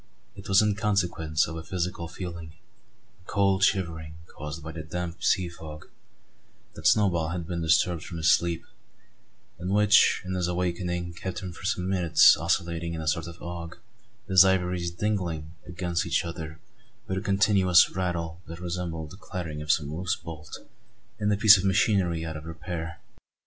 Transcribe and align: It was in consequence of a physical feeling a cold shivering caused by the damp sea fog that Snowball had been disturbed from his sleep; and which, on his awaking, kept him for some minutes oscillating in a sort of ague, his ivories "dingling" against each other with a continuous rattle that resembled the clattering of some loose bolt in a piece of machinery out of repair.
It 0.35 0.49
was 0.49 0.63
in 0.63 0.73
consequence 0.73 1.47
of 1.47 1.55
a 1.57 1.61
physical 1.63 2.07
feeling 2.07 2.53
a 3.23 3.27
cold 3.27 3.63
shivering 3.63 4.15
caused 4.35 4.63
by 4.63 4.71
the 4.71 4.81
damp 4.81 5.21
sea 5.23 5.47
fog 5.47 5.89
that 6.73 6.87
Snowball 6.87 7.27
had 7.29 7.45
been 7.47 7.61
disturbed 7.61 8.03
from 8.03 8.17
his 8.17 8.31
sleep; 8.31 8.63
and 9.59 9.69
which, 9.69 10.23
on 10.25 10.33
his 10.33 10.47
awaking, 10.47 11.13
kept 11.13 11.41
him 11.43 11.53
for 11.53 11.65
some 11.65 11.87
minutes 11.87 12.35
oscillating 12.35 12.95
in 12.95 13.01
a 13.01 13.07
sort 13.07 13.27
of 13.27 13.43
ague, 13.43 13.77
his 14.27 14.43
ivories 14.43 14.89
"dingling" 14.89 15.51
against 15.67 16.07
each 16.07 16.25
other 16.25 16.59
with 17.07 17.19
a 17.19 17.21
continuous 17.21 17.91
rattle 17.91 18.41
that 18.47 18.59
resembled 18.59 19.11
the 19.11 19.17
clattering 19.17 19.61
of 19.61 19.71
some 19.71 19.93
loose 19.95 20.15
bolt 20.15 20.61
in 21.19 21.31
a 21.31 21.37
piece 21.37 21.59
of 21.59 21.63
machinery 21.63 22.25
out 22.25 22.35
of 22.35 22.45
repair. 22.47 22.99